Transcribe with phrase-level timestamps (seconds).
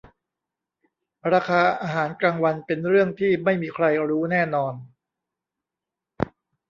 [1.33, 4.73] ราคาอาหารกลางวันเป็นเรื่องที่ไม่มีใครรู้แน่นอน